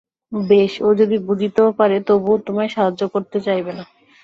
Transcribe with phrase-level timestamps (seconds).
[0.31, 3.83] বেশ, ও যদি বুঝতেও পারে, তবুও তোমায় সাহায্য করতে চাইবে না।